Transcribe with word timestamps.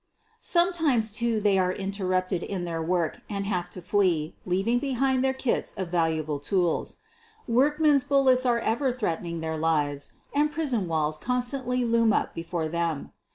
Sometimes, 0.41 1.11
too, 1.11 1.39
they 1.39 1.59
are 1.59 1.71
in 1.71 1.91
terrupted 1.91 2.41
in 2.41 2.65
their 2.65 2.81
work 2.81 3.19
and 3.29 3.45
have 3.45 3.69
to 3.69 3.83
flee, 3.83 4.35
leaving 4.47 4.79
be 4.79 4.93
hind 4.93 5.23
their 5.23 5.31
kits 5.31 5.75
of 5.77 5.89
valuable 5.89 6.39
tools. 6.39 6.95
Watchmen's 7.47 8.03
bul 8.03 8.23
lets 8.23 8.43
are 8.43 8.57
ever 8.57 8.91
threatening 8.91 9.41
their 9.41 9.57
lives 9.57 10.13
and 10.33 10.51
prison 10.51 10.87
walls 10.87 11.19
constantly 11.19 11.85
loom 11.85 12.13
up 12.13 12.33
before 12.33 12.67
them. 12.67 13.11